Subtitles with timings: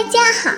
[0.00, 0.50] 大家好，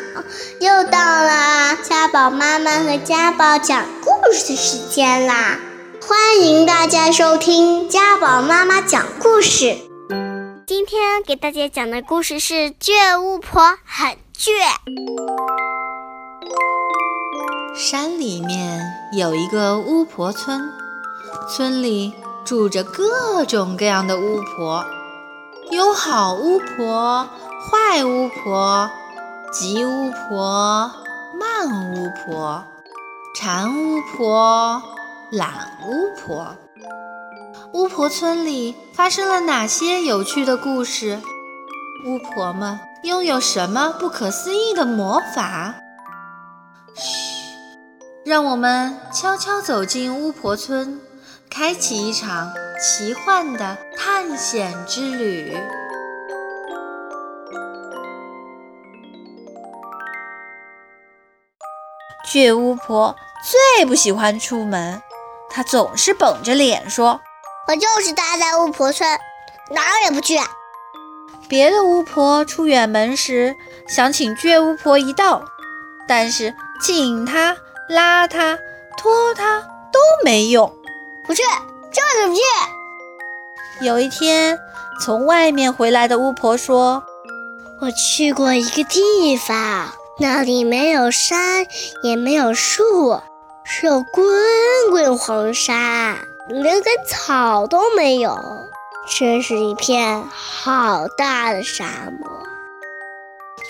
[0.61, 5.59] 又到了家宝妈妈和家宝讲故事时间啦！
[6.01, 9.77] 欢迎大家收听家宝妈妈讲故事。
[10.65, 14.53] 今天给大家讲的故事是《倔巫婆很倔》。
[17.75, 18.81] 山里面
[19.13, 20.71] 有一个巫婆村，
[21.49, 24.85] 村里住着各种各样的巫婆，
[25.73, 27.29] 有好巫婆、
[27.69, 28.89] 坏巫婆。
[29.53, 30.91] 急巫婆、
[31.39, 32.65] 慢巫婆、
[33.37, 34.83] 馋巫婆、
[35.31, 36.57] 懒巫婆，
[37.75, 41.21] 巫婆村里发生了哪些有趣的故事？
[42.07, 45.75] 巫婆们拥有什么不可思议的魔法？
[46.95, 47.03] 嘘，
[48.25, 50.99] 让我们悄悄走进巫婆村，
[51.51, 52.51] 开启一场
[52.81, 55.55] 奇幻的探险之旅。
[62.33, 65.03] 倔巫婆最不喜欢出门，
[65.51, 67.21] 她总是绷着脸说
[67.69, 69.07] ：“我就是待在巫婆村，
[69.69, 70.39] 哪儿也不去。”
[71.47, 73.55] 别的巫婆出远门时
[73.87, 75.45] 想请倔巫婆一道，
[76.09, 77.55] 但是请她、
[77.87, 78.59] 拉她、
[78.97, 79.61] 拖她
[79.93, 80.75] 都没用。
[81.27, 81.43] 不去，
[81.93, 82.41] 就是不去。
[83.85, 84.59] 有一天，
[85.03, 87.05] 从外面回来的巫婆说
[87.83, 89.93] ：“我去过一个地方。”
[90.23, 91.67] 那里没有山，
[92.05, 93.21] 也没有树，
[93.65, 94.25] 只有滚
[94.93, 96.17] 滚黄沙，
[96.49, 98.39] 连根草都没有，
[99.19, 101.85] 真是一片好大的沙
[102.21, 102.31] 漠。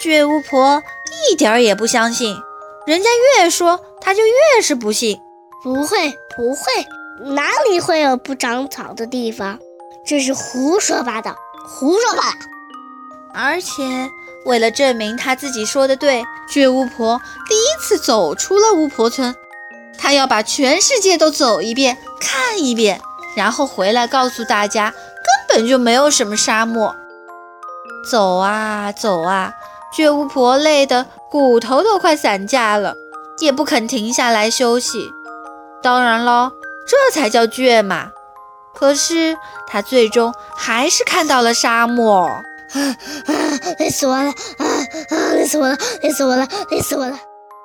[0.02, 0.82] 倔巫婆
[1.30, 2.36] 一点也不相信，
[2.86, 5.18] 人家越说，她就越是不信。
[5.62, 6.62] 不会，不会，
[7.34, 9.58] 哪里会有不长草的地方？
[10.04, 11.34] 这是胡说八道，
[11.66, 12.36] 胡说八道。
[13.32, 14.10] 而且。
[14.44, 19.34] 为了证明他自己说的对，倔巫婆第一次走出了巫婆村。
[19.98, 23.00] 她要把全世界都走一遍，看一遍，
[23.36, 26.94] 然后回来告诉大家，根本就没有什么沙漠。
[28.10, 29.52] 走啊走啊，
[29.96, 32.96] 倔巫婆累得骨头都快散架了，
[33.38, 35.12] 也不肯停下来休息。
[35.80, 36.50] 当然了，
[36.84, 38.10] 这才叫倔嘛。
[38.74, 39.36] 可是
[39.68, 42.28] 她最终还是看到了沙漠。
[42.72, 42.80] 啊
[43.26, 43.60] 啊！
[43.78, 44.30] 累死我了！
[44.58, 44.64] 啊
[45.10, 45.32] 啊！
[45.34, 45.76] 累死我了！
[46.02, 46.48] 累死我了！
[46.70, 47.18] 累死我了！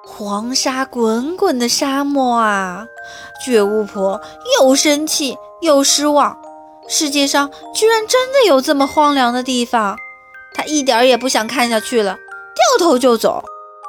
[0.06, 2.86] 黄沙滚滚的沙漠啊！
[3.46, 4.22] 倔巫婆
[4.60, 6.38] 又生气又失望。
[6.88, 9.98] 世界上居然真的有这么荒凉的地方，
[10.54, 13.44] 她一点也不想看下去了，掉头就走。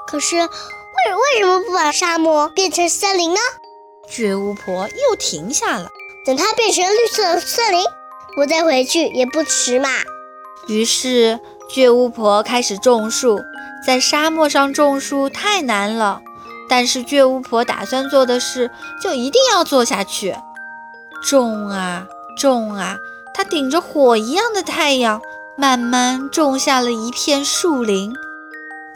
[0.09, 3.41] 可是，为为什么不把沙漠变成森林呢？
[4.11, 5.89] 倔巫婆又停下了。
[6.27, 7.85] 等它变成绿色森林，
[8.37, 9.89] 我再回去也不迟嘛。
[10.69, 11.41] 于是，
[11.75, 13.41] 倔巫婆开始种树。
[13.87, 16.21] 在沙漠上种树太难了，
[16.69, 18.71] 但是倔巫婆打算做的事
[19.01, 20.35] 就一定要做下去。
[21.23, 22.99] 种啊种啊，
[23.33, 25.23] 她顶着火一样的太阳，
[25.57, 28.13] 慢慢种下了一片树林。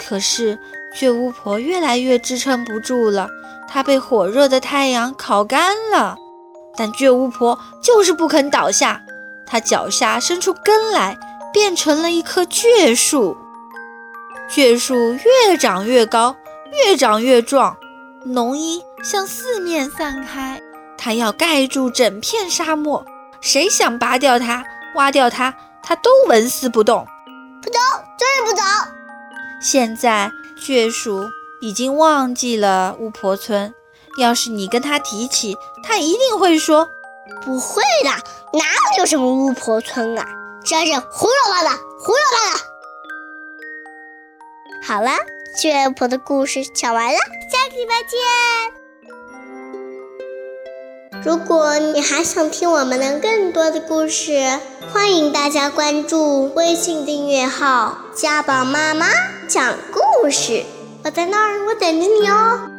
[0.05, 0.59] 可是，
[0.95, 3.29] 倔巫婆越来越支撑不住了，
[3.69, 6.17] 她被火热的太阳烤干了。
[6.77, 9.01] 但倔巫婆就是不肯倒下，
[9.47, 11.17] 她脚下伸出根来。
[11.53, 13.37] 变成了一棵倔树，
[14.51, 16.35] 倔树越长越高，
[16.87, 17.77] 越长越壮，
[18.25, 20.61] 浓荫向四面散开，
[20.97, 23.05] 它要盖住整片沙漠。
[23.41, 24.65] 谁想拔掉它、
[24.95, 27.07] 挖掉它，它都纹丝不动。
[27.61, 27.79] 不走，
[28.19, 28.63] 就是不走。
[29.61, 31.29] 现在倔树
[31.61, 33.73] 已经忘记了巫婆村，
[34.19, 36.89] 要是你跟他提起，他一定会说
[37.45, 38.11] ：“不会的，
[38.59, 40.27] 哪里有什么巫婆村啊？”
[40.65, 42.59] 真是胡说八道，胡说八道！
[44.83, 45.11] 好了，
[45.57, 47.19] 倔婆的故事讲完了，
[47.51, 48.19] 下个礼拜见。
[51.25, 54.59] 如果你还想听我们的更多的故事，
[54.93, 59.07] 欢迎大家关注微信订阅号“家宝妈妈
[59.49, 60.65] 讲故事”，
[61.05, 62.72] 我在那儿，我等着你哦。